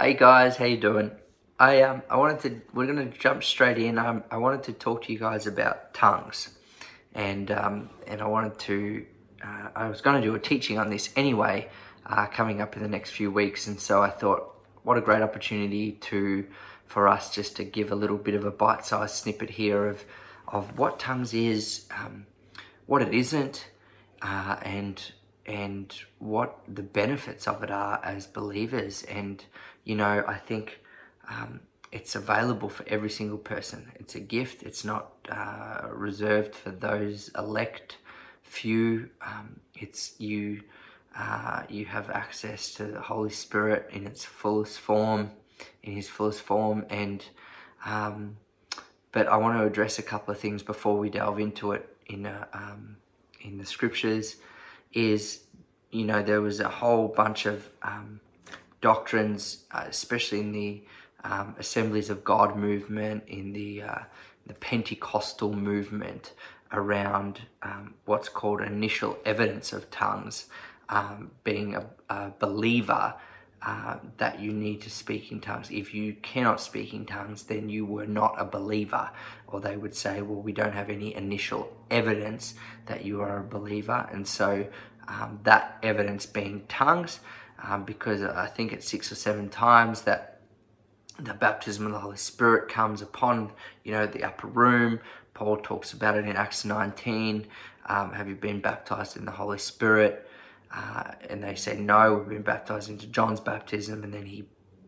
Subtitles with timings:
[0.00, 1.10] Hey guys, how you doing?
[1.58, 3.98] I um I wanted to we're gonna jump straight in.
[3.98, 6.50] Um, I wanted to talk to you guys about tongues,
[7.14, 9.04] and um and I wanted to
[9.44, 11.68] uh, I was to do a teaching on this anyway,
[12.06, 15.20] uh, coming up in the next few weeks, and so I thought what a great
[15.20, 16.46] opportunity to
[16.86, 20.04] for us just to give a little bit of a bite-sized snippet here of
[20.46, 22.24] of what tongues is, um,
[22.86, 23.68] what it isn't,
[24.22, 25.10] uh, and
[25.48, 29.02] and what the benefits of it are as believers.
[29.04, 29.42] And
[29.88, 30.80] you know, I think
[31.30, 33.90] um, it's available for every single person.
[33.94, 34.62] It's a gift.
[34.62, 37.96] It's not uh, reserved for those elect
[38.42, 39.08] few.
[39.22, 40.60] Um, it's you.
[41.18, 45.30] Uh, you have access to the Holy Spirit in its fullest form,
[45.82, 47.24] in His fullest form, and
[47.86, 48.36] um,
[49.10, 52.26] but I want to address a couple of things before we delve into it in
[52.26, 52.98] a, um,
[53.40, 54.36] in the scriptures.
[54.92, 55.44] Is
[55.90, 58.20] you know there was a whole bunch of um,
[58.80, 60.82] doctrines, uh, especially in the
[61.24, 63.98] um, Assemblies of God movement, in the uh,
[64.46, 66.32] the Pentecostal movement
[66.72, 70.46] around um, what's called initial evidence of tongues,
[70.88, 73.14] um, being a, a believer
[73.60, 75.70] uh, that you need to speak in tongues.
[75.70, 79.10] If you cannot speak in tongues, then you were not a believer.
[79.46, 82.54] Or they would say, well, we don't have any initial evidence
[82.86, 84.08] that you are a believer.
[84.12, 84.66] And so
[85.08, 87.20] um, that evidence being tongues,
[87.62, 90.40] um, because I think it's six or seven times that
[91.18, 95.00] the baptism of the Holy Spirit comes upon, you know, the upper room.
[95.34, 97.46] Paul talks about it in Acts 19.
[97.86, 100.28] Um, have you been baptized in the Holy Spirit?
[100.72, 104.04] Uh, and they say, No, we've been baptized into John's baptism.
[104.04, 104.44] And then he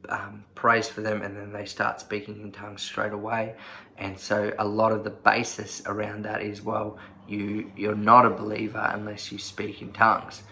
[0.08, 3.54] um, prays for them, and then they start speaking in tongues straight away.
[3.96, 6.98] And so, a lot of the basis around that is well,
[7.28, 10.42] you, you're not a believer unless you speak in tongues.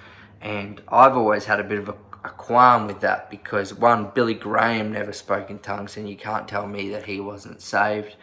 [0.41, 4.35] And I've always had a bit of a, a qualm with that because, one, Billy
[4.35, 8.17] Graham never spoke in tongues, and you can't tell me that he wasn't saved.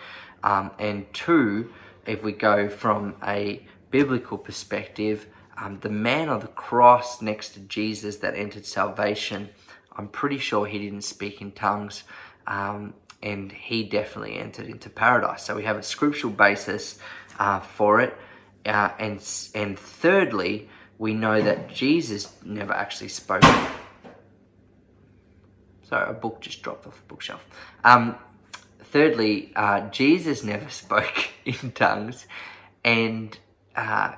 [0.44, 1.72] Um, and two,
[2.06, 7.62] if we go from a biblical perspective, um, the man on the cross next to
[7.62, 9.50] Jesus that entered salvation,
[9.96, 12.04] I'm pretty sure he didn't speak in tongues,
[12.48, 15.44] um, and he definitely entered into paradise.
[15.44, 17.00] So we have a scriptural basis
[17.40, 18.16] uh, for it,
[18.66, 19.24] uh, and
[19.56, 23.44] and thirdly, we know that Jesus never actually spoke.
[25.88, 27.46] Sorry, a book just dropped off the bookshelf.
[27.84, 28.16] Um,
[28.80, 32.26] thirdly, uh, Jesus never spoke in tongues,
[32.84, 33.38] and
[33.76, 34.16] uh,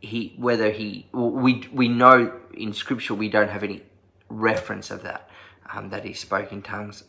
[0.00, 3.82] he whether he we we know in scripture we don't have any
[4.28, 5.28] reference of that
[5.72, 7.04] um, that he spoke in tongues.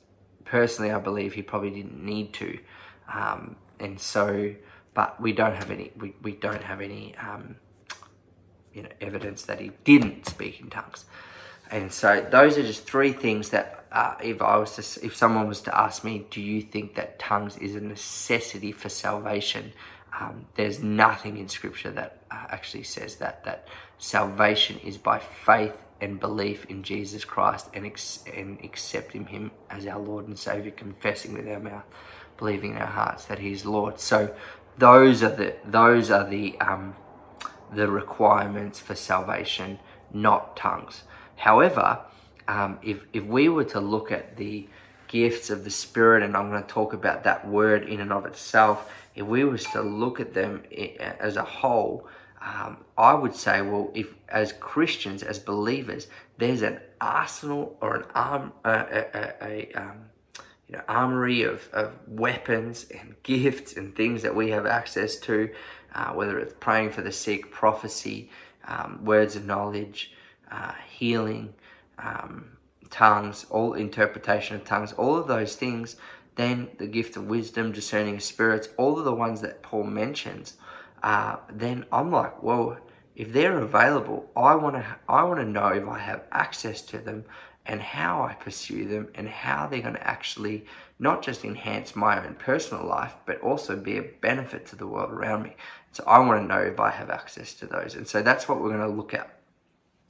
[0.45, 2.59] Personally, I believe he probably didn't need to,
[3.11, 4.53] um, and so
[4.93, 7.55] but we don't have any we, we don't have any um,
[8.73, 11.05] you know evidence that he didn't speak in tongues.
[11.71, 15.47] And so those are just three things that uh, if I was to if someone
[15.47, 19.73] was to ask me, do you think that tongues is a necessity for salvation?
[20.19, 25.77] Um, there's nothing in Scripture that uh, actually says that that salvation is by faith
[26.01, 30.71] and belief in Jesus Christ and, ex- and accepting Him as our Lord and Savior,
[30.71, 31.85] confessing with our mouth,
[32.37, 33.99] believing in our hearts that He is Lord.
[33.99, 34.35] So
[34.77, 36.95] those are the those are the um,
[37.71, 39.79] the requirements for salvation,
[40.11, 41.03] not tongues.
[41.35, 41.99] However,
[42.47, 44.67] um, if if we were to look at the
[45.07, 48.25] gifts of the Spirit, and I'm going to talk about that word in and of
[48.25, 50.63] itself if we was to look at them
[51.19, 52.07] as a whole,
[52.41, 56.07] um, I would say, well, if as Christians, as believers,
[56.37, 60.05] there's an arsenal or an arm, a, a, a um,
[60.67, 65.49] you know, armory of, of weapons and gifts and things that we have access to,
[65.93, 68.29] uh, whether it's praying for the sick, prophecy,
[68.67, 70.11] um, words of knowledge,
[70.53, 71.53] uh, healing,
[71.97, 72.57] um,
[72.89, 75.95] tongues, all interpretation of tongues, all of those things
[76.35, 80.57] then the gift of wisdom, discerning of spirits, all of the ones that Paul mentions,
[81.01, 82.77] uh, then I'm like, well,
[83.15, 86.97] if they're available, I want to I want to know if I have access to
[86.97, 87.25] them
[87.65, 90.65] and how I pursue them and how they're going to actually
[90.97, 95.11] not just enhance my own personal life, but also be a benefit to the world
[95.11, 95.55] around me.
[95.91, 97.95] So I want to know if I have access to those.
[97.95, 99.37] And so that's what we're going to look at.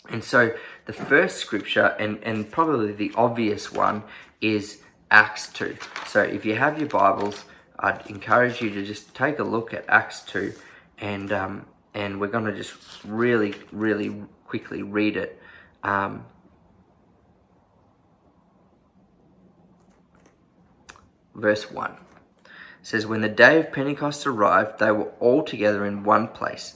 [0.10, 0.54] And so
[0.86, 4.04] the first scripture, and, and probably the obvious one,
[4.42, 5.78] is Acts 2.
[6.08, 7.46] So if you have your Bibles,
[7.80, 10.54] I'd encourage you to just take a look at Acts 2
[11.00, 12.74] and um, and we're going to just
[13.04, 14.16] really, really
[14.46, 15.40] quickly read it.
[15.84, 16.26] Um,
[21.36, 22.00] verse 1 it
[22.82, 26.76] says, When the day of Pentecost arrived, they were all together in one place.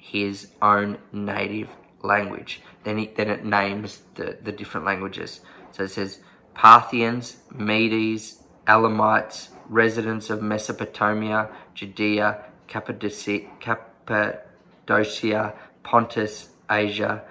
[0.00, 1.68] his own native
[2.02, 2.62] language.
[2.84, 5.40] Then, he, then it names the, the different languages.
[5.72, 6.20] So it says
[6.54, 17.22] Parthians, Medes, Elamites, residents of Mesopotamia, Judea, Cappadocia, Cappadocia Pontus, Asia,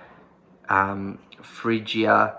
[0.68, 2.38] um, Phrygia,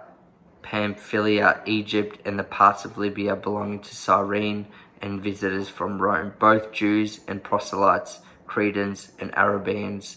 [0.62, 4.66] Pamphylia, Egypt, and the parts of Libya belonging to Cyrene,
[5.02, 10.16] and visitors from Rome, both Jews and proselytes Cretans, and Arabians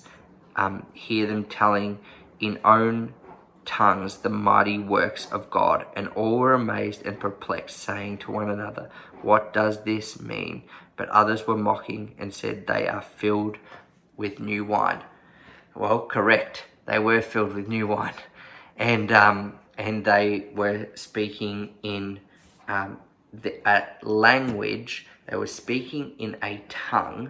[0.56, 2.00] um, hear them telling
[2.40, 3.14] in own
[3.64, 8.50] tongues the mighty works of God, and all were amazed and perplexed, saying to one
[8.50, 8.90] another,
[9.22, 10.64] What does this mean?
[10.96, 13.58] But others were mocking and said, They are filled
[14.18, 15.04] with new wine.
[15.76, 16.66] Well, correct.
[16.88, 18.16] They were filled with new wine,
[18.78, 22.20] and um, and they were speaking in
[22.68, 22.98] um,
[23.32, 23.62] the
[24.02, 25.06] language.
[25.28, 27.30] They were speaking in a tongue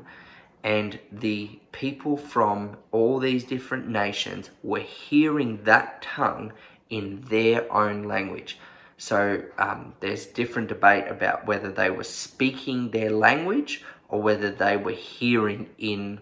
[0.64, 6.54] and the people from all these different nations were hearing that tongue
[6.90, 8.58] in their own language.
[8.98, 14.78] So um, there's different debate about whether they were speaking their language or whether they
[14.78, 16.22] were hearing in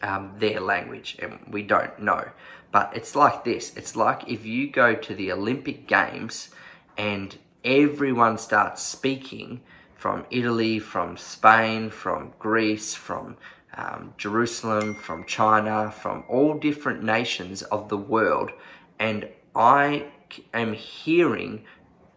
[0.00, 2.28] um, their language, and we don't know.
[2.70, 6.50] But it's like this it's like if you go to the Olympic Games
[6.96, 9.60] and everyone starts speaking
[9.96, 13.36] from Italy, from Spain, from Greece, from
[13.76, 18.50] um, Jerusalem, from China, from all different nations of the world,
[18.98, 20.06] and I
[20.52, 21.64] am hearing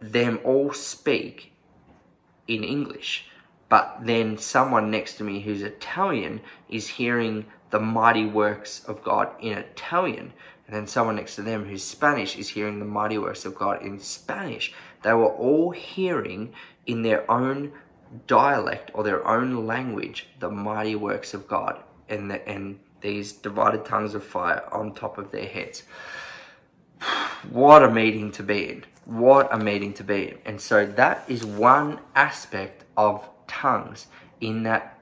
[0.00, 1.52] them all speak
[2.46, 3.26] in English.
[3.68, 9.28] But then someone next to me who's Italian is hearing the mighty works of God
[9.40, 10.32] in Italian.
[10.66, 13.82] And then someone next to them who's Spanish is hearing the mighty works of God
[13.82, 14.72] in Spanish.
[15.02, 16.52] They were all hearing
[16.86, 17.72] in their own
[18.26, 23.84] dialect or their own language the mighty works of God and, the, and these divided
[23.84, 25.82] tongues of fire on top of their heads.
[27.50, 28.84] What a meeting to be in.
[29.04, 30.38] What a meeting to be in.
[30.44, 34.08] And so that is one aspect of tongues
[34.40, 34.98] in that,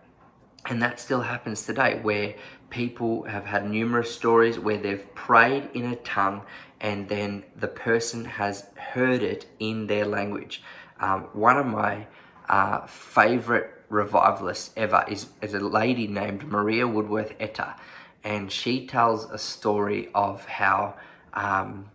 [0.66, 2.34] and that still happens today where
[2.68, 6.42] people have had numerous stories where they've prayed in a tongue
[6.80, 10.62] and then the person has heard it in their language.
[11.00, 12.06] Um, one of my
[12.48, 17.75] uh, favorite revivalist ever is, is a lady named Maria Woodworth Etter.
[18.25, 20.94] And she tells a story of how
[21.32, 21.90] um,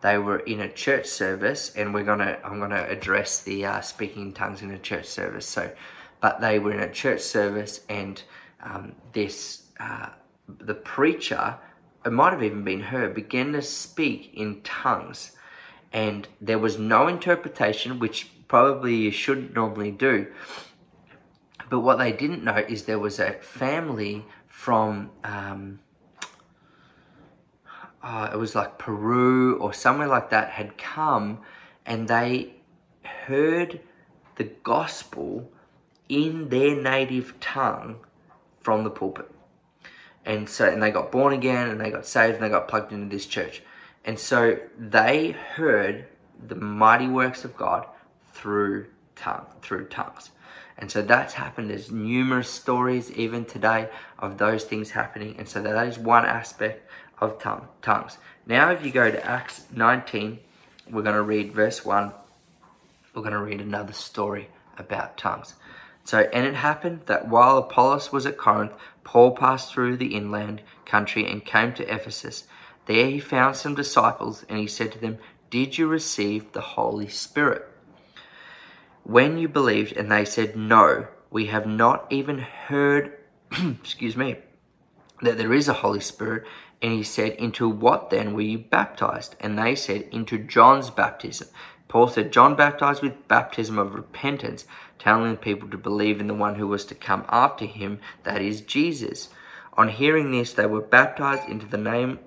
[0.00, 4.32] they were in a church service, and we're gonna I'm gonna address the uh, speaking
[4.32, 5.46] tongues in a church service.
[5.46, 5.70] So,
[6.20, 8.22] but they were in a church service, and
[8.62, 10.08] um, this uh,
[10.48, 11.56] the preacher,
[12.04, 15.32] it might have even been her, began to speak in tongues,
[15.92, 20.26] and there was no interpretation, which probably you shouldn't normally do.
[21.68, 25.78] But what they didn't know is there was a family from, um,
[28.02, 31.38] uh, it was like Peru or somewhere like that, had come
[31.86, 32.54] and they
[33.04, 33.78] heard
[34.34, 35.48] the gospel
[36.08, 38.00] in their native tongue
[38.58, 39.30] from the pulpit.
[40.26, 42.92] And so, and they got born again and they got saved and they got plugged
[42.92, 43.62] into this church.
[44.04, 46.06] And so they heard
[46.44, 47.86] the mighty works of God
[48.32, 50.30] through tongue, through tongues.
[50.78, 51.70] And so that's happened.
[51.70, 55.34] There's numerous stories even today of those things happening.
[55.38, 58.16] And so that is one aspect of tongue, tongues.
[58.46, 60.38] Now, if you go to Acts 19,
[60.90, 62.12] we're going to read verse 1.
[63.14, 65.54] We're going to read another story about tongues.
[66.04, 68.72] So, and it happened that while Apollos was at Corinth,
[69.04, 72.44] Paul passed through the inland country and came to Ephesus.
[72.86, 75.18] There he found some disciples, and he said to them,
[75.50, 77.69] Did you receive the Holy Spirit?
[79.10, 83.18] When you believed and they said, No, we have not even heard,
[83.52, 84.36] excuse me,
[85.22, 86.44] that there is a Holy Spirit,
[86.80, 89.36] And he said, Into what then were you baptized?
[89.40, 91.48] And they said, Into John's baptism.
[91.88, 94.64] Paul said, John baptized with baptism of repentance,
[95.00, 98.60] telling people to believe in the one who was to come after him, that is
[98.60, 99.28] Jesus.
[99.76, 102.20] On hearing this, they were baptized into the name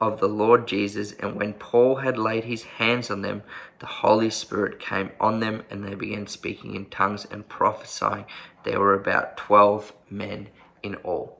[0.00, 1.12] of the Lord Jesus.
[1.12, 3.42] And when Paul had laid his hands on them,
[3.78, 8.24] the Holy Spirit came on them, and they began speaking in tongues and prophesying.
[8.64, 10.48] There were about 12 men
[10.82, 11.38] in all.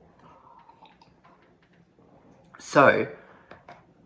[2.59, 3.09] So,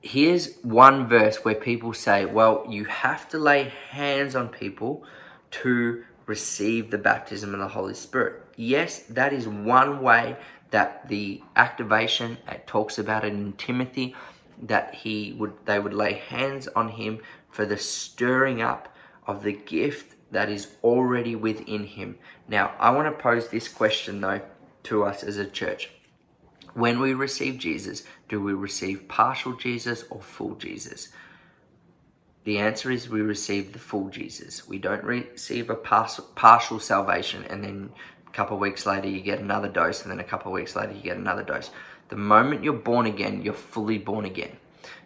[0.02, 5.05] here's one verse where people say, well, you have to lay hands on people
[5.50, 8.43] to receive the baptism of the Holy Spirit.
[8.57, 10.37] Yes, that is one way
[10.71, 14.14] that the activation it talks about it in Timothy
[14.62, 18.94] that he would they would lay hands on him for the stirring up
[19.26, 22.18] of the gift that is already within him.
[22.46, 24.42] Now, I want to pose this question though
[24.84, 25.90] to us as a church.
[26.74, 31.08] When we receive Jesus, do we receive partial Jesus or full Jesus?
[32.44, 34.68] The answer is we receive the full Jesus.
[34.68, 37.90] We don't receive a partial salvation and then
[38.26, 40.76] a couple of weeks later you get another dose and then a couple of weeks
[40.76, 41.70] later you get another dose.
[42.08, 44.56] The moment you're born again, you're fully born again.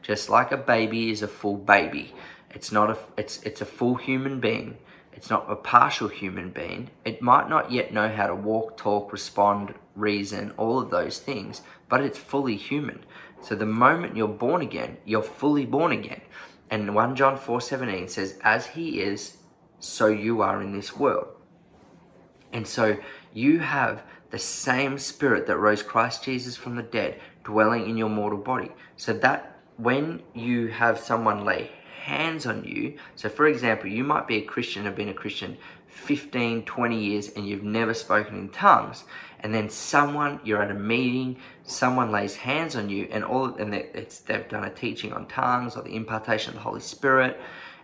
[0.02, 2.14] Just like a baby is a full baby.
[2.50, 4.78] It's not a it's it's a full human being.
[5.12, 6.90] It's not a partial human being.
[7.04, 11.62] It might not yet know how to walk, talk, respond, reason, all of those things,
[11.88, 13.04] but it's fully human.
[13.42, 16.23] So the moment you're born again, you're fully born again.
[16.71, 19.37] And 1 John 4:17 says, "As he is,
[19.78, 21.28] so you are in this world."
[22.52, 22.97] And so
[23.32, 24.02] you have
[24.33, 28.73] the same spirit that rose Christ Jesus from the dead dwelling in your mortal body.
[28.97, 31.71] So that when you have someone lay
[32.03, 35.59] hands on you, so for example, you might be a Christian, have been a Christian
[35.87, 39.05] 15, 20 years, and you've never spoken in tongues,
[39.41, 43.73] and then someone, you're at a meeting, someone lays hands on you, and all, and
[43.73, 47.39] they've done a teaching on tongues or the impartation of the Holy Spirit,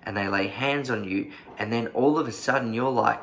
[0.09, 3.21] and they lay hands on you, and then all of a sudden you're like,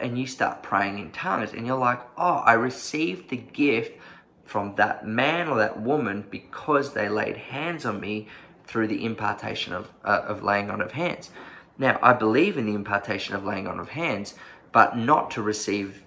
[0.00, 4.00] and you start praying in tongues, and you're like, oh, I received the gift
[4.46, 8.28] from that man or that woman because they laid hands on me
[8.64, 11.28] through the impartation of, uh, of laying on of hands.
[11.76, 14.32] Now, I believe in the impartation of laying on of hands,
[14.72, 16.02] but not to receive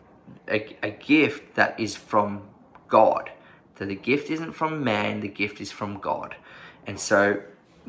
[0.47, 2.41] a, a gift that is from
[2.87, 3.29] God.
[3.77, 6.35] So the gift isn't from man, the gift is from God.
[6.87, 7.43] And so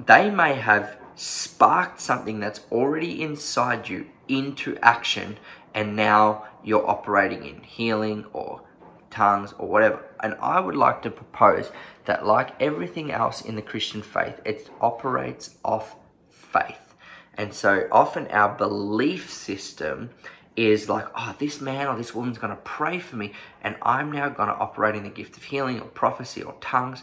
[0.07, 5.39] they may have sparked something that's already inside you into action,
[5.75, 8.63] and now you're operating in healing or
[9.11, 10.05] tongues or whatever.
[10.23, 11.71] And I would like to propose
[12.05, 15.97] that, like everything else in the Christian faith, it operates off
[16.29, 16.95] faith.
[17.35, 20.11] And so often our belief system
[20.57, 24.13] is like, oh, this man or this woman's going to pray for me, and I'm
[24.13, 27.03] now going to operate in the gift of healing or prophecy or tongues.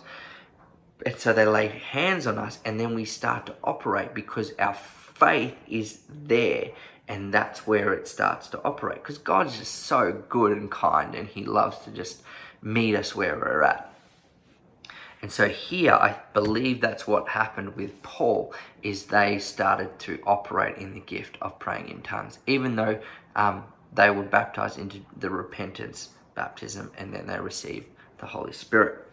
[1.06, 4.74] And so they lay hands on us, and then we start to operate because our
[4.74, 6.72] faith is there,
[7.08, 9.04] and that's where it starts to operate.
[9.04, 12.22] Because God's just so good and kind, and He loves to just
[12.62, 13.94] meet us where we're at.
[15.22, 20.78] And so here, I believe that's what happened with Paul, is they started to operate
[20.78, 23.00] in the gift of praying in tongues, even though
[23.36, 23.64] um,
[23.94, 27.88] they were baptized into the repentance baptism, and then they received
[28.20, 29.07] the Holy Spirit.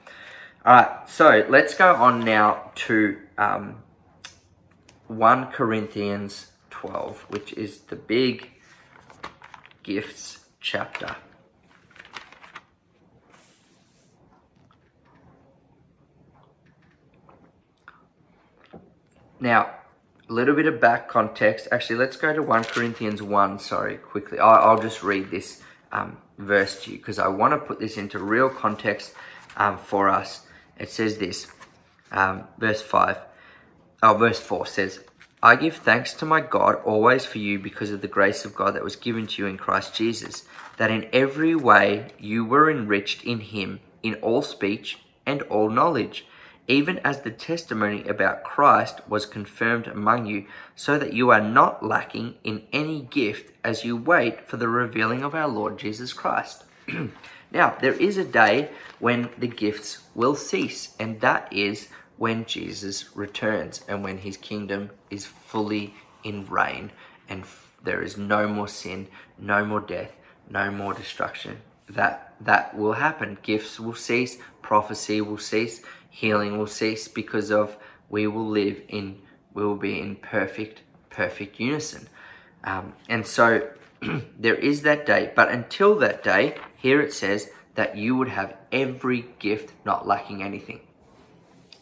[0.67, 3.83] All right, so let's go on now to um,
[5.09, 8.51] 1 Corinthians 12, which is the big
[9.83, 11.17] gifts chapter.
[19.39, 19.69] Now,
[20.31, 21.69] a little bit of back context.
[21.71, 24.39] Actually, let's go to 1 Corinthians 1, sorry, quickly.
[24.39, 27.99] I'll, I'll just read this um, verse to you because I want to put this
[27.99, 29.13] into real context
[29.59, 30.47] um, for us
[30.79, 31.47] it says this,
[32.11, 33.19] um, verse 5,
[34.03, 35.01] oh, verse 4 says,
[35.43, 38.75] I give thanks to my God always for you because of the grace of God
[38.75, 40.45] that was given to you in Christ Jesus,
[40.79, 46.27] that in every way you were enriched in him in all speech and all knowledge,
[46.67, 51.85] even as the testimony about Christ was confirmed among you, so that you are not
[51.85, 56.65] lacking in any gift as you wait for the revealing of our Lord Jesus Christ.
[57.55, 63.17] Now, there is a day when the gifts will cease, and that is when Jesus
[63.17, 65.95] returns and when his kingdom is fully
[66.25, 66.91] in reign
[67.29, 69.09] and f- there is no more sin,
[69.39, 70.17] no more death,
[70.49, 71.59] no more destruction.
[71.89, 73.39] That that will happen.
[73.43, 77.77] Gifts will cease, prophecy will cease, healing will cease because of
[78.09, 79.21] we will live in
[79.53, 82.09] we will be in perfect perfect unison.
[82.65, 83.69] Um, and so
[84.39, 88.59] there is that day, but until that day, here it says that you would have
[88.71, 90.81] every gift, not lacking anything.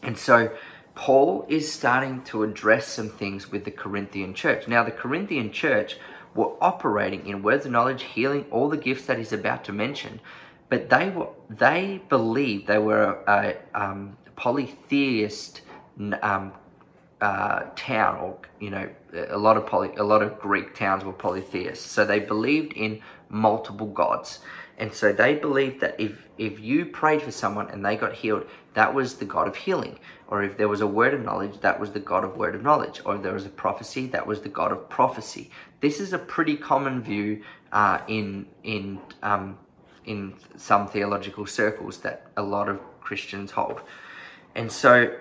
[0.01, 0.55] And so
[0.95, 4.65] Paul is starting to address some things with the Corinthian church.
[4.65, 5.97] Now, the Corinthian church
[6.33, 10.21] were operating in words of knowledge, healing, all the gifts that he's about to mention,
[10.69, 15.59] but they were they believed they were a, um, polytheist
[16.21, 16.53] um,
[17.19, 18.89] uh, town, or you know,
[19.29, 21.91] a lot of poly, a lot of Greek towns were polytheists.
[21.91, 24.39] So they believed in multiple gods,
[24.77, 28.45] and so they believed that if if you prayed for someone and they got healed,
[28.73, 29.99] that was the God of healing.
[30.27, 32.63] Or if there was a word of knowledge, that was the God of word of
[32.63, 33.01] knowledge.
[33.05, 35.51] Or if there was a prophecy, that was the God of prophecy.
[35.79, 39.57] This is a pretty common view uh, in in um,
[40.05, 43.81] in some theological circles that a lot of Christians hold.
[44.55, 45.15] And so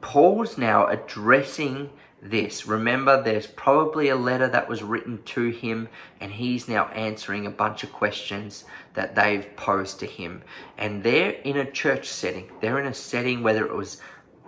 [0.00, 1.90] Paul was now addressing
[2.22, 2.66] this.
[2.66, 5.88] Remember, there's probably a letter that was written to him,
[6.20, 10.42] and he's now answering a bunch of questions that they've posed to him.
[10.78, 12.50] And they're in a church setting.
[12.60, 14.00] They're in a setting, whether it was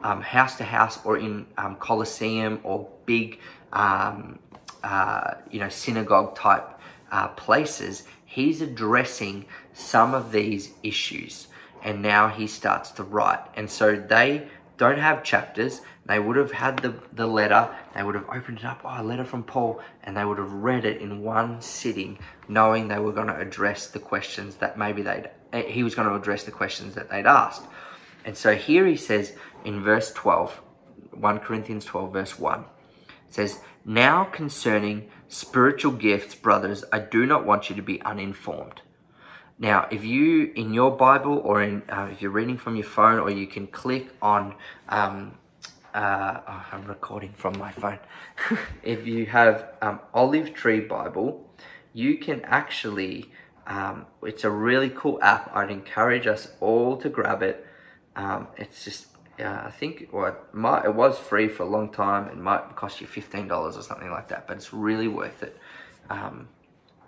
[0.03, 3.41] um, house to house or in um, Colosseum or big,
[3.73, 4.39] um,
[4.83, 6.79] uh, you know, synagogue type
[7.11, 8.05] uh, places.
[8.25, 11.49] He's addressing some of these issues,
[11.83, 13.41] and now he starts to write.
[13.55, 14.49] And so they
[14.79, 15.83] don't have chapters.
[16.07, 19.03] They would have had the, the letter, they would have opened it up, oh, a
[19.03, 22.19] letter from Paul, and they would have read it in one sitting,
[22.49, 26.09] knowing they were going to address the questions that maybe they'd, eh, he was going
[26.09, 27.65] to address the questions that they'd asked.
[28.25, 30.63] And so here he says in verse 12,
[31.13, 32.65] 1 Corinthians 12, verse 1,
[33.29, 38.81] says, Now concerning spiritual gifts, brothers, I do not want you to be uninformed.
[39.59, 43.19] Now, if you, in your Bible or in, uh, if you're reading from your phone
[43.19, 44.55] or you can click on,
[44.89, 45.37] um,
[45.93, 47.99] uh, oh, I'm recording from my phone.
[48.85, 51.51] if you have um, Olive Tree Bible,
[51.93, 53.33] you can actually,
[53.67, 55.51] um, it's a really cool app.
[55.53, 57.67] I'd encourage us all to grab it.
[58.15, 59.09] Um, it's just,
[59.41, 62.29] uh, I think, well, it, might, it was free for a long time.
[62.29, 65.57] It might cost you $15 or something like that, but it's really worth it.
[66.09, 66.49] Um,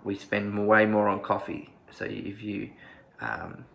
[0.03, 2.71] we spend way more on coffee so if you,
[3.19, 3.65] um,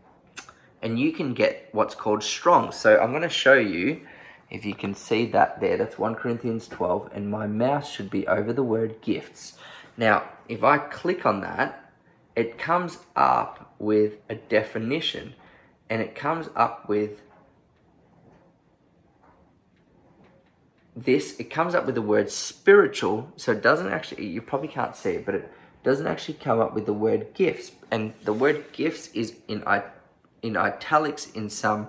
[0.83, 2.73] and you can get what's called strong.
[2.73, 4.07] So I'm going to show you,
[4.51, 8.27] if you can see that there, that's 1 Corinthians 12, and my mouse should be
[8.27, 9.59] over the word gifts.
[9.97, 11.93] Now, if I click on that,
[12.35, 15.35] it comes up with a definition,
[15.89, 17.23] and it comes up with
[20.95, 24.97] this, it comes up with the word spiritual, so it doesn't actually, you probably can't
[24.97, 25.53] see it, but it
[25.87, 27.71] doesn't actually come up with the word gifts.
[27.93, 29.63] And the word gifts is in,
[30.43, 31.87] in italics in some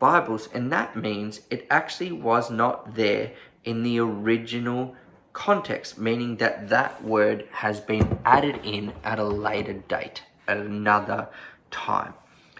[0.00, 3.30] Bibles, and that means it actually was not there
[3.64, 4.96] in the original
[5.32, 11.28] context, meaning that that word has been added in at a later date, at another
[11.70, 12.14] time.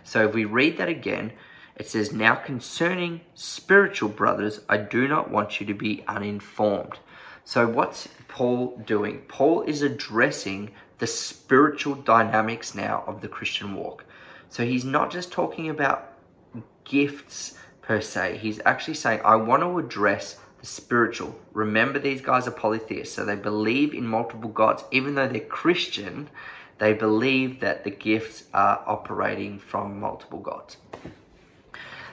[0.05, 1.33] So if we read that again,
[1.75, 7.01] it says, Now concerning spiritual brothers, I do not want you to be uninformed.
[7.49, 9.21] So, what's Paul doing?
[9.29, 14.05] Paul is addressing the spiritual dynamics now of the Christian walk.
[14.49, 16.13] So, he's not just talking about
[16.83, 21.39] gifts per se, he's actually saying, I want to address the spiritual.
[21.53, 24.83] Remember, these guys are polytheists, so they believe in multiple gods.
[24.91, 26.29] Even though they're Christian,
[26.79, 30.79] they believe that the gifts are operating from multiple gods.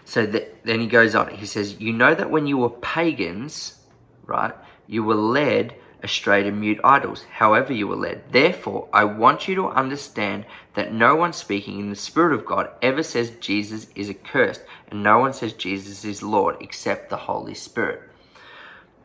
[0.05, 3.79] So then he goes on, he says, You know that when you were pagans,
[4.27, 4.53] right?
[4.87, 8.21] You were led astray to mute idols, however you were led.
[8.31, 12.69] Therefore, I want you to understand that no one speaking in the Spirit of God
[12.81, 17.55] ever says Jesus is accursed, and no one says Jesus is Lord except the Holy
[17.55, 18.01] Spirit.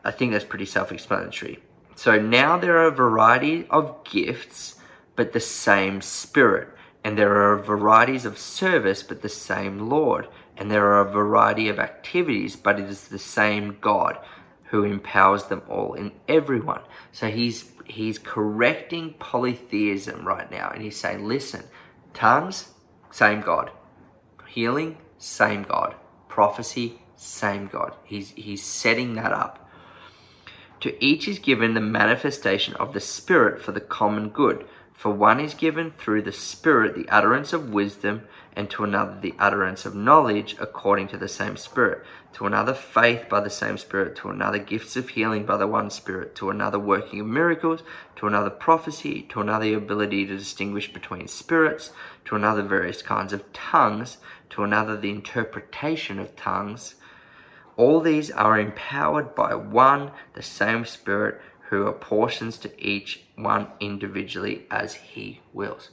[0.03, 1.59] I think that's pretty self explanatory.
[1.95, 4.75] So now there are a variety of gifts,
[5.15, 6.69] but the same Spirit.
[7.01, 10.27] And there are varieties of service, but the same Lord.
[10.57, 14.17] And there are a variety of activities, but it is the same God
[14.69, 16.81] who empowers them all in everyone.
[17.11, 21.63] So he's he's correcting polytheism right now and he's saying, listen,
[22.13, 22.69] tongues,
[23.11, 23.71] same God.
[24.47, 25.95] Healing, same God.
[26.27, 27.95] Prophecy, same God.
[28.03, 29.69] He's he's setting that up.
[30.81, 34.65] To each is given the manifestation of the Spirit for the common good.
[34.93, 38.27] For one is given through the Spirit the utterance of wisdom,
[38.59, 43.29] and to another the utterance of knowledge according to the same Spirit, to another faith
[43.29, 46.77] by the same Spirit, to another gifts of healing by the one Spirit, to another
[46.77, 47.83] working of miracles,
[48.17, 51.91] to another prophecy, to another ability to distinguish between spirits,
[52.25, 54.17] to another various kinds of tongues,
[54.49, 56.95] to another the interpretation of tongues.
[57.77, 64.65] All these are empowered by one, the same Spirit who apportions to each one individually
[64.69, 65.91] as he wills.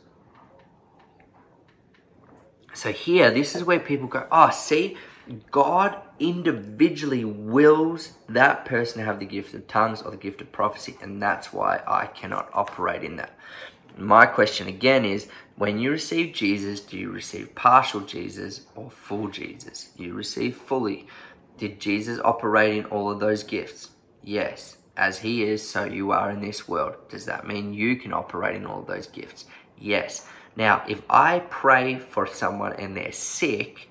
[2.76, 4.98] So here, this is where people go, oh, see,
[5.50, 10.52] God individually wills that person to have the gift of tongues or the gift of
[10.52, 13.36] prophecy, and that's why I cannot operate in that.
[13.96, 19.28] My question again is when you receive Jesus, do you receive partial Jesus or full
[19.28, 19.88] Jesus?
[19.96, 21.06] You receive fully.
[21.56, 23.92] Did Jesus operate in all of those gifts?
[24.22, 24.76] Yes.
[24.98, 26.96] As he is, so you are in this world.
[27.08, 29.46] Does that mean you can operate in all of those gifts?
[29.78, 30.28] Yes.
[30.56, 33.90] Now, if I pray for someone and they're sick,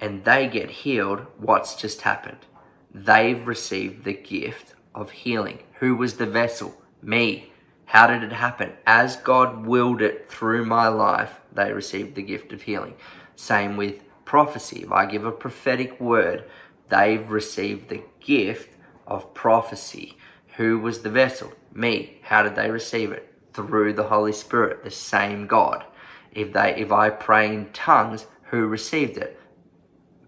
[0.00, 2.38] and they get healed, what's just happened?
[2.92, 5.60] They've received the gift of healing.
[5.80, 6.80] Who was the vessel?
[7.00, 7.52] Me.
[7.86, 8.72] How did it happen?
[8.86, 12.96] As God willed it through my life, they received the gift of healing.
[13.34, 14.82] Same with prophecy.
[14.82, 16.44] If I give a prophetic word,
[16.88, 20.18] they've received the gift of prophecy.
[20.56, 21.52] Who was the vessel?
[21.72, 22.20] Me.
[22.24, 23.33] How did they receive it?
[23.54, 25.84] Through the Holy Spirit, the same God.
[26.32, 29.40] If they if I pray in tongues, who received it?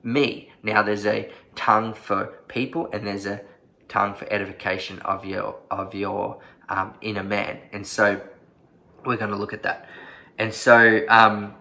[0.07, 0.53] me.
[0.63, 3.43] Now there's a tongue for people and there's a
[3.89, 7.59] tongue for edification of your of your um, inner man.
[7.73, 8.23] And so
[9.05, 9.89] we're going to look at that.
[10.39, 11.55] And so um,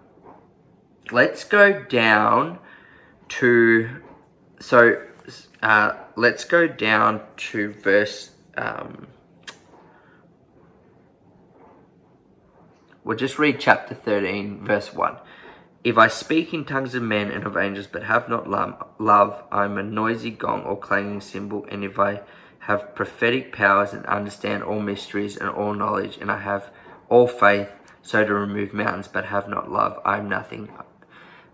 [1.11, 2.59] let's go down
[3.27, 3.89] to
[4.59, 5.01] so
[5.61, 8.31] uh, let's go down to verse.
[8.55, 9.07] Um,
[13.05, 15.17] we'll just read chapter 13, verse 1.
[15.83, 19.65] If I speak in tongues of men and of angels, but have not love, I
[19.65, 21.65] am a noisy gong or clanging cymbal.
[21.69, 22.21] And if I
[22.61, 26.71] have prophetic powers and understand all mysteries and all knowledge, and I have
[27.07, 27.69] all faith,
[28.01, 30.69] so to remove mountains, but have not love, I am nothing.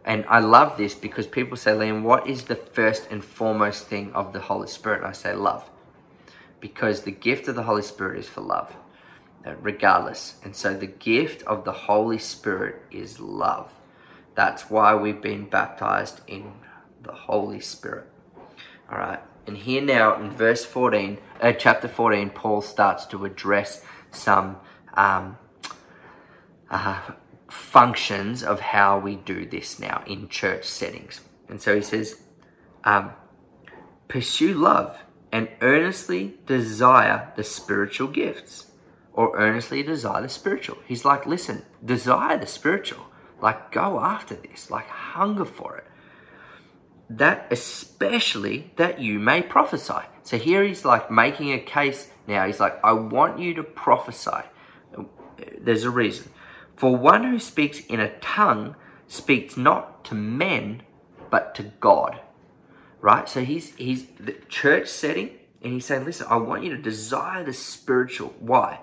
[0.06, 4.14] And I love this because people say, Liam, what is the first and foremost thing
[4.14, 5.00] of the Holy Spirit?
[5.00, 5.70] And I say, love.
[6.62, 8.76] Because the gift of the Holy Spirit is for love,
[9.62, 10.36] regardless.
[10.43, 13.73] And so the gift of the Holy Spirit is love.
[14.36, 16.54] That's why we've been baptized in
[17.01, 18.08] the Holy Spirit.
[18.91, 19.19] All right.
[19.47, 24.58] And here now in verse 14, uh, chapter 14, Paul starts to address some
[24.93, 25.38] um,
[26.69, 27.01] uh,
[27.49, 31.21] functions of how we do this now in church settings.
[31.49, 32.21] And so he says,
[32.84, 33.12] um,
[34.08, 38.70] pursue love and earnestly desire the spiritual gifts
[39.13, 40.78] or earnestly desire the spiritual.
[40.86, 43.06] He's like, listen, desire the spiritual.
[43.41, 45.86] Like, go after this, like, hunger for it.
[47.10, 50.06] That especially that you may prophesy.
[50.24, 52.47] So here he's like making a case now.
[52.47, 54.43] He's like, I want you to prophesy.
[55.60, 56.30] There's a reason.
[56.78, 60.84] For one who speaks in a tongue speaks not to men,
[61.30, 62.21] but to God.
[63.02, 63.28] Right?
[63.28, 67.43] So he's he's the church setting, and he's saying, listen, I want you to desire
[67.43, 68.36] the spiritual.
[68.39, 68.80] Why?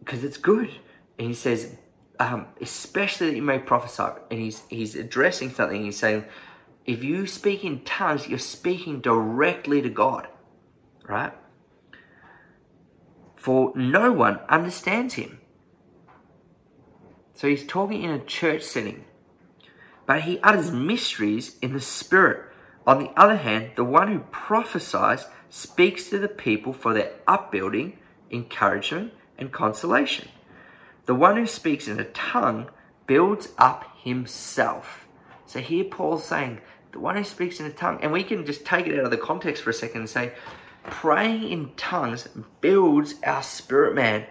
[0.00, 0.70] Because it's good.
[1.18, 1.76] And he says,
[2.18, 4.18] um, especially that you may prophesy.
[4.30, 5.84] And he's he's addressing something.
[5.84, 6.24] He's saying,
[6.84, 10.28] if you speak in tongues, you're speaking directly to God,
[11.06, 11.32] right?
[13.36, 15.40] For no one understands him.
[17.32, 19.04] So he's talking in a church setting,
[20.04, 22.52] but he utters mysteries in the spirit.
[22.86, 27.98] On the other hand, the one who prophesies speaks to the people for their upbuilding,
[28.30, 30.28] encouragement, and consolation.
[31.06, 32.70] The one who speaks in a tongue
[33.06, 35.06] builds up himself.
[35.46, 36.60] So here Paul's saying,
[36.92, 39.10] the one who speaks in a tongue, and we can just take it out of
[39.10, 40.32] the context for a second and say,
[40.84, 42.28] praying in tongues
[42.60, 44.26] builds our spirit man.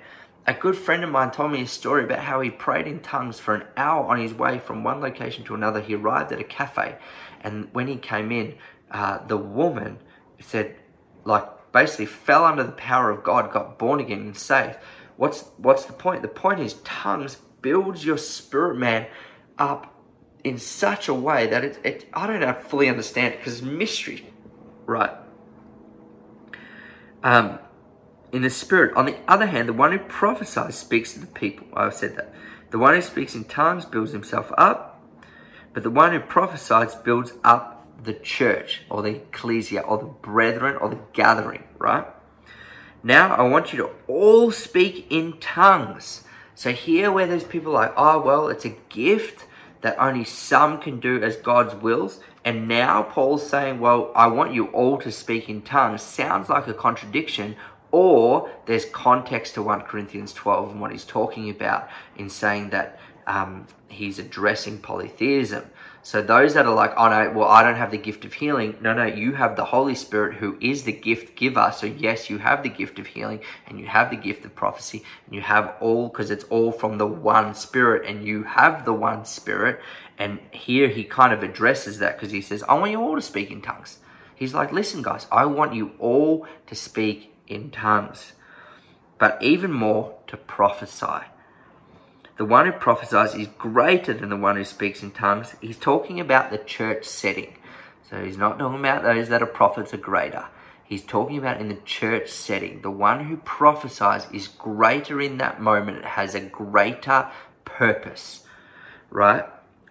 [0.47, 3.39] A good friend of mine told me a story about how he prayed in tongues
[3.39, 5.81] for an hour on his way from one location to another.
[5.81, 6.97] He arrived at a cafe,
[7.41, 8.55] and when he came in,
[8.91, 9.99] uh, the woman
[10.39, 10.75] said,
[11.23, 14.77] like, basically fell under the power of God, got born again and saved.
[15.19, 16.21] What's what's the point?
[16.21, 19.07] The point is tongues builds your spirit man
[19.57, 19.93] up
[20.45, 24.31] in such a way that it, it I don't know fully understand it because mystery,
[24.85, 25.11] right?
[27.21, 27.59] Um,
[28.31, 28.95] in the spirit.
[28.95, 31.67] On the other hand, the one who prophesies speaks to the people.
[31.73, 32.33] I've said that.
[32.69, 35.03] The one who speaks in tongues builds himself up,
[35.73, 40.77] but the one who prophesies builds up the church or the ecclesia or the brethren
[40.77, 42.07] or the gathering, right?
[43.03, 46.23] Now I want you to all speak in tongues.
[46.55, 49.45] So here where there's people like, oh well, it's a gift
[49.81, 52.19] that only some can do as God's wills.
[52.43, 56.01] And now Paul's saying, well, I want you all to speak in tongues.
[56.01, 57.55] Sounds like a contradiction.
[57.91, 62.99] Or there's context to 1 Corinthians 12 and what he's talking about in saying that
[63.25, 65.65] um, he's addressing polytheism.
[66.01, 68.77] So those that are like, oh no, well, I don't have the gift of healing.
[68.81, 71.71] No, no, you have the Holy Spirit who is the gift giver.
[71.75, 75.03] So yes, you have the gift of healing and you have the gift of prophecy
[75.25, 78.93] and you have all, because it's all from the one Spirit and you have the
[78.93, 79.81] one Spirit.
[80.17, 83.21] And here he kind of addresses that because he says, I want you all to
[83.21, 83.99] speak in tongues.
[84.35, 88.31] He's like, listen, guys, I want you all to speak in tongues,
[89.17, 91.25] but even more to prophesy.
[92.39, 95.57] The one who prophesies is greater than the one who speaks in tongues.
[95.59, 97.57] He's talking about the church setting.
[98.09, 100.45] So he's not talking about those that are prophets are greater.
[100.81, 102.81] He's talking about in the church setting.
[102.81, 105.97] The one who prophesies is greater in that moment.
[105.97, 107.29] It has a greater
[107.65, 108.45] purpose,
[109.09, 109.43] right?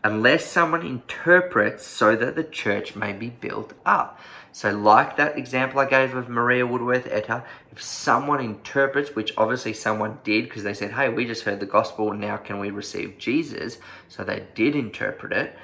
[0.02, 4.18] Unless someone interprets so that the church may be built up.
[4.58, 9.72] So, like that example I gave of Maria Woodworth Etter, if someone interprets, which obviously
[9.72, 13.18] someone did because they said, Hey, we just heard the gospel, now can we receive
[13.18, 13.78] Jesus?
[14.08, 15.56] So they did interpret it.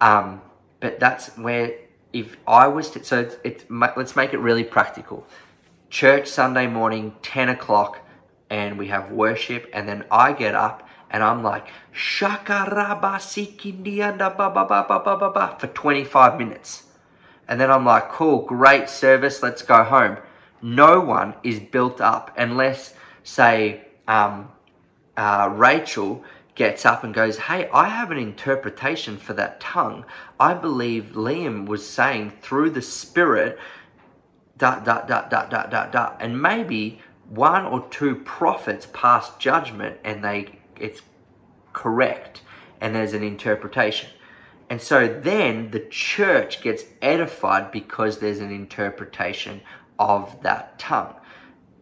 [0.00, 0.42] Um,
[0.78, 1.74] but that's where,
[2.12, 5.26] if I was to, so it's, it's, let's make it really practical.
[5.90, 7.98] Church Sunday morning, 10 o'clock,
[8.48, 13.20] and we have worship, and then I get up and I'm like, Shakaraba
[15.58, 16.85] for 25 minutes
[17.48, 20.18] and then I'm like, cool, great service, let's go home.
[20.62, 24.50] No one is built up unless, say, um,
[25.16, 30.04] uh, Rachel gets up and goes, Hey, I have an interpretation for that tongue.
[30.40, 33.58] I believe Liam was saying through the Spirit,
[34.56, 36.16] dot, dot, dot, dot, dot, dot, dot.
[36.18, 41.02] And maybe one or two prophets pass judgment and they it's
[41.72, 42.42] correct
[42.80, 44.10] and there's an interpretation.
[44.68, 49.60] And so then the church gets edified because there's an interpretation
[49.98, 51.14] of that tongue.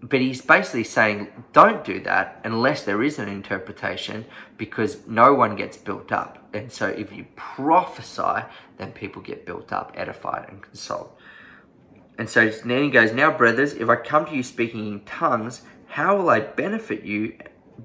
[0.03, 4.27] But he's basically saying, don't do that unless there is an interpretation
[4.59, 6.47] because no one gets built up.
[6.53, 8.45] And so if you prophesy,
[8.77, 11.13] then people get built up, edified, and consoled.
[12.19, 15.63] And so then he goes, Now, brothers, if I come to you speaking in tongues,
[15.87, 17.39] how will I benefit you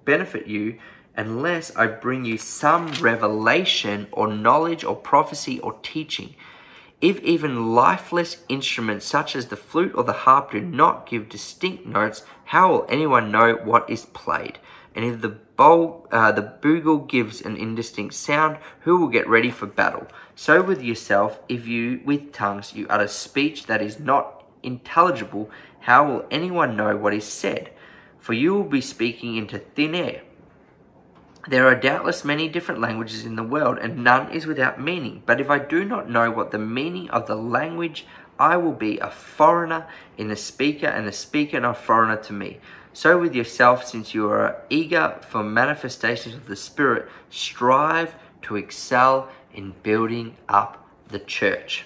[0.06, 0.78] benefit you
[1.20, 6.34] unless I bring you some revelation or knowledge or prophecy or teaching.
[7.02, 11.86] If even lifeless instruments such as the flute or the harp do not give distinct
[11.86, 14.60] notes, how will anyone know what is played?
[14.96, 19.52] And if the bowl, uh, the bugle gives an indistinct sound, who will get ready
[19.52, 20.08] for battle?
[20.36, 25.50] So with yourself, if you with tongues you utter speech that is not intelligible,
[25.82, 27.72] how will anyone know what is said?
[28.20, 30.22] For you will be speaking into thin air.
[31.48, 35.24] There are doubtless many different languages in the world, and none is without meaning.
[35.26, 38.06] But if I do not know what the meaning of the language,
[38.38, 42.60] I will be a foreigner in the speaker, and the speaker a foreigner to me.
[42.92, 49.30] So with yourself, since you are eager for manifestations of the Spirit, strive to excel
[49.54, 51.86] in building up the church.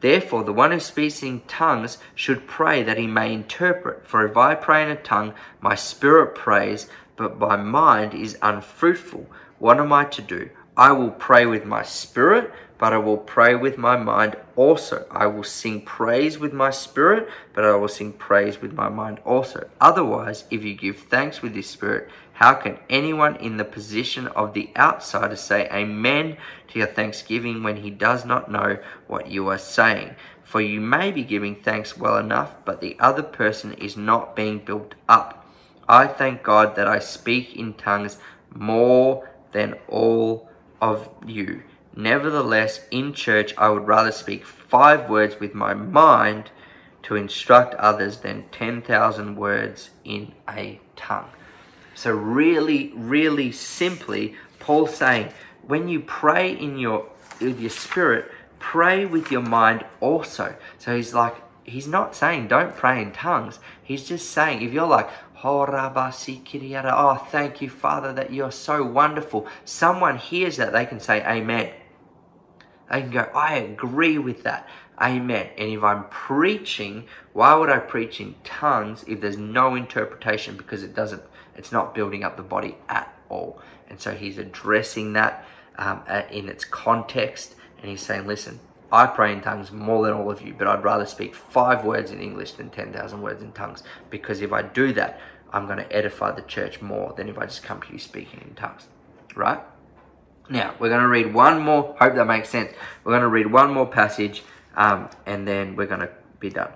[0.00, 4.06] Therefore, the one who speaks in tongues should pray that he may interpret.
[4.06, 9.26] For if I pray in a tongue, my spirit prays, but my mind is unfruitful.
[9.58, 10.50] What am I to do?
[10.76, 15.06] I will pray with my spirit, but I will pray with my mind also.
[15.10, 19.20] I will sing praise with my spirit, but I will sing praise with my mind
[19.24, 19.68] also.
[19.80, 24.52] Otherwise, if you give thanks with your spirit, how can anyone in the position of
[24.52, 26.36] the outsider say amen
[26.68, 30.16] to your thanksgiving when he does not know what you are saying?
[30.44, 34.58] For you may be giving thanks well enough, but the other person is not being
[34.58, 35.45] built up.
[35.88, 38.18] I thank God that I speak in tongues
[38.52, 40.48] more than all
[40.80, 41.62] of you.
[41.94, 46.50] Nevertheless, in church, I would rather speak five words with my mind
[47.04, 51.30] to instruct others than 10,000 words in a tongue.
[51.94, 55.32] So, really, really simply, Paul's saying
[55.66, 57.06] when you pray in your,
[57.40, 60.56] with your spirit, pray with your mind also.
[60.78, 63.58] So, he's like, he's not saying don't pray in tongues.
[63.82, 65.08] He's just saying if you're like,
[66.94, 69.46] Oh, thank you, Father, that you're so wonderful.
[69.64, 71.72] Someone hears that, they can say, Amen.
[72.90, 74.68] They can go, I agree with that.
[75.00, 75.50] Amen.
[75.58, 80.56] And if I'm preaching, why would I preach in tongues if there's no interpretation?
[80.56, 81.22] Because it doesn't,
[81.56, 83.60] it's not building up the body at all.
[83.88, 85.44] And so he's addressing that
[85.76, 87.54] um, in its context.
[87.80, 88.60] And he's saying, listen,
[88.92, 92.10] I pray in tongues more than all of you, but I'd rather speak five words
[92.10, 93.82] in English than 10,000 words in tongues.
[94.10, 95.20] Because if I do that,
[95.52, 98.40] I'm going to edify the church more than if I just come to you speaking
[98.46, 98.86] in tongues.
[99.34, 99.60] Right?
[100.48, 101.96] Now, we're going to read one more.
[101.98, 102.72] Hope that makes sense.
[103.02, 104.44] We're going to read one more passage
[104.76, 106.72] um, and then we're going to be done.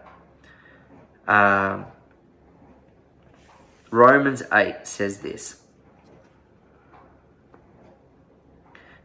[1.29, 1.87] Um,
[3.91, 5.61] Romans 8 says this.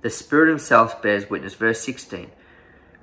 [0.02, 2.32] The Spirit Himself bears witness, verse 16,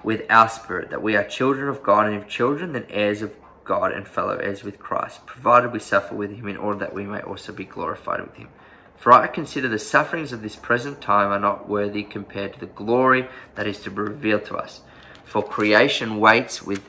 [0.02, 3.36] with our spirit that we are children of God, and if children, then heirs of
[3.64, 7.04] God and fellow heirs with Christ, provided we suffer with Him in order that we
[7.04, 8.48] may also be glorified with Him.
[8.96, 12.66] For I consider the sufferings of this present time are not worthy compared to the
[12.66, 14.82] glory that is to be revealed to us.
[15.24, 16.88] For creation waits with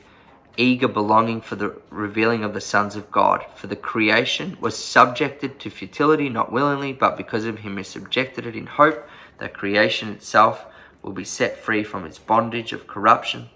[0.58, 3.46] eager belonging for the revealing of the sons of God.
[3.56, 8.46] For the creation was subjected to futility, not willingly, but because of him is subjected
[8.46, 9.08] it in hope
[9.40, 10.66] that creation itself
[11.04, 13.50] will be set free from its bondage of corruption.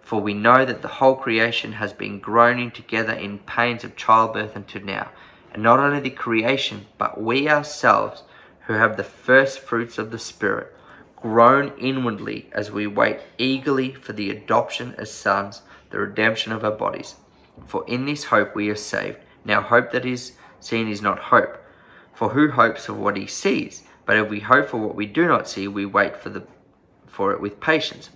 [0.00, 4.56] For we know that the whole creation has been groaning together in pains of childbirth
[4.56, 5.10] until now.
[5.52, 8.22] And not only the creation, but we ourselves,
[8.66, 10.74] who have the first fruits of the Spirit,
[11.14, 16.70] groan inwardly as we wait eagerly for the adoption as sons the redemption of our
[16.70, 17.16] bodies.
[17.66, 19.18] For in this hope we are saved.
[19.44, 21.62] Now, hope that is seen is not hope.
[22.14, 23.82] For who hopes for what he sees?
[24.04, 26.46] But if we hope for what we do not see, we wait for, the,
[27.08, 28.10] for it with patience.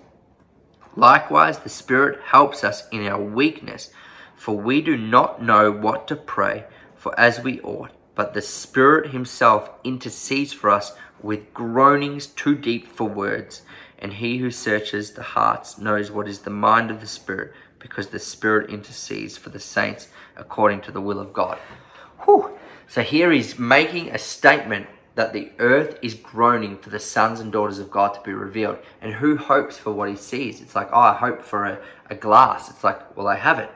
[0.94, 3.90] Likewise, the Spirit helps us in our weakness,
[4.36, 7.90] for we do not know what to pray for as we ought.
[8.14, 13.62] But the Spirit Himself intercedes for us with groanings too deep for words
[14.02, 18.08] and he who searches the hearts knows what is the mind of the Spirit, because
[18.08, 21.56] the Spirit intercedes for the saints according to the will of God.
[22.24, 22.58] Whew.
[22.88, 27.52] So here he's making a statement that the earth is groaning for the sons and
[27.52, 28.78] daughters of God to be revealed.
[29.00, 30.60] And who hopes for what he sees?
[30.60, 32.70] It's like, oh, I hope for a, a glass.
[32.70, 33.70] It's like, well, I have it.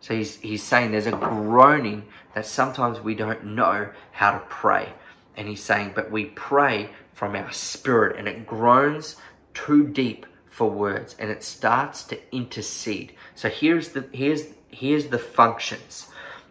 [0.00, 4.94] So he's, he's saying there's a groaning that sometimes we don't know how to pray.
[5.36, 9.16] And he's saying, but we pray from our spirit and it groans
[9.54, 13.12] too deep for words and it starts to intercede.
[13.34, 16.08] So here's the here's here's the functions.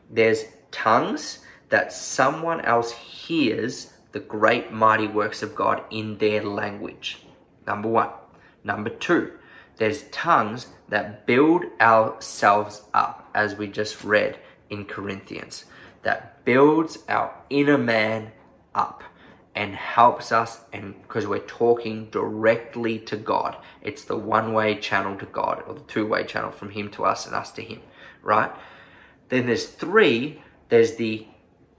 [0.10, 1.39] There's tongues
[1.70, 7.20] that someone else hears the great mighty works of God in their language.
[7.65, 8.10] Number 1.
[8.63, 9.32] Number 2.
[9.78, 14.39] There's tongues that build ourselves up as we just read
[14.70, 15.65] in Corinthians.
[16.04, 18.32] That builds our inner man
[18.74, 19.04] up
[19.54, 23.58] and helps us and because we're talking directly to God.
[23.82, 27.36] It's the one-way channel to God or the two-way channel from him to us and
[27.36, 27.82] us to him,
[28.22, 28.52] right?
[29.30, 31.28] Then there's three, there's the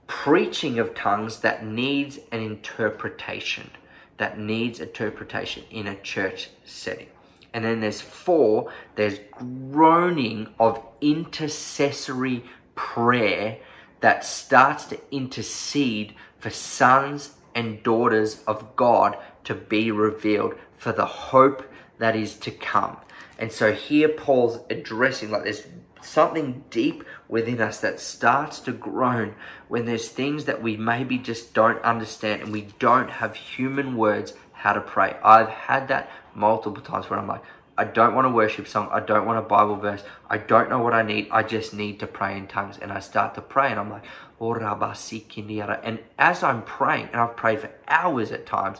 [0.09, 3.69] preaching of tongues that needs an interpretation,
[4.17, 7.07] that needs interpretation in a church setting.
[7.53, 12.43] And then there's four, there's groaning of intercessory
[12.73, 13.59] prayer
[13.99, 21.05] that starts to intercede for sons and daughters of God to be revealed for the
[21.05, 22.97] hope that is to come.
[23.37, 25.67] And so here Paul's addressing like there's
[26.01, 29.35] something deep within us that starts to groan
[29.67, 34.33] when there's things that we maybe just don't understand and we don't have human words
[34.53, 35.15] how to pray.
[35.23, 37.43] I've had that multiple times where I'm like,
[37.77, 38.89] I don't want a worship song.
[38.91, 40.03] I don't want a Bible verse.
[40.29, 41.29] I don't know what I need.
[41.31, 42.77] I just need to pray in tongues.
[42.77, 44.03] And I start to pray and I'm like,
[44.41, 48.79] oh, and as I'm praying, and I've prayed for hours at times,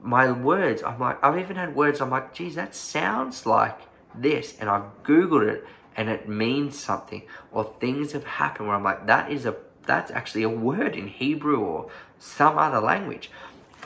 [0.00, 3.80] my words, I'm like, I've even had words, I'm like, geez, that sounds like
[4.14, 4.56] this.
[4.60, 7.22] And I've Googled it and it means something.
[7.50, 9.56] Or things have happened where I'm like, that is a,
[9.86, 13.30] that's actually a word in Hebrew or some other language.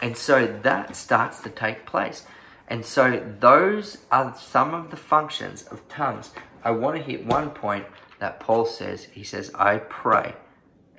[0.03, 2.25] And so that starts to take place.
[2.67, 6.31] And so those are some of the functions of tongues.
[6.65, 7.87] I want to hit one point
[8.19, 9.05] that Paul says.
[9.05, 10.35] He says, I pray,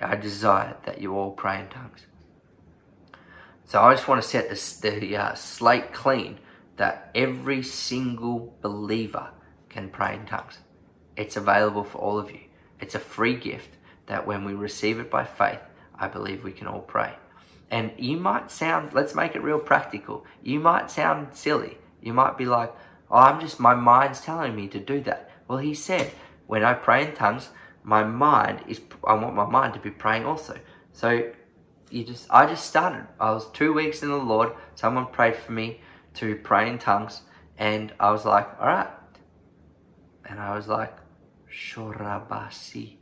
[0.02, 2.06] I desire that you all pray in tongues.
[3.66, 4.50] So I just want to set
[4.82, 6.40] the uh, slate clean
[6.76, 9.30] that every single believer
[9.70, 10.60] can pray in tongues.
[11.22, 12.40] It's available for all of you.
[12.80, 15.60] It's a free gift that when we receive it by faith,
[15.94, 17.14] I believe we can all pray.
[17.70, 20.26] And you might sound, let's make it real practical.
[20.42, 21.78] You might sound silly.
[22.02, 22.74] You might be like,
[23.12, 25.30] oh, I'm just, my mind's telling me to do that.
[25.48, 26.12] Well, he said,
[26.48, 27.50] when I pray in tongues,
[27.84, 30.58] my mind is, I want my mind to be praying also.
[30.92, 31.32] So
[31.92, 33.06] you just, I just started.
[33.20, 34.54] I was two weeks in the Lord.
[34.74, 35.82] Someone prayed for me
[36.16, 37.22] to pray in tongues.
[37.60, 38.90] And I was like, all right.
[40.26, 40.98] And I was like,
[41.52, 42.96] Shorabasi.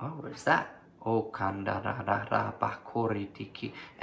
[0.00, 0.68] Oh, what is that?
[1.06, 1.68] Oh, and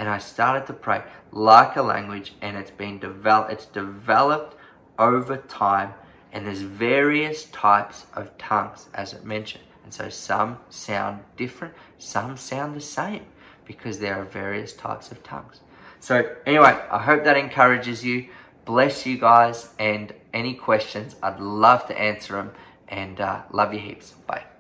[0.10, 3.52] I started to pray like a language, and it's been developed.
[3.52, 4.56] It's developed
[5.00, 5.94] over time,
[6.32, 9.64] and there's various types of tongues, as it mentioned.
[9.84, 13.26] And so some sound different, some sound the same,
[13.66, 15.62] because there are various types of tongues.
[16.00, 18.30] So anyway, I hope that encourages you.
[18.64, 22.52] Bless you guys, and any questions, I'd love to answer them.
[22.92, 24.12] And uh, love you heaps.
[24.28, 24.51] Bye.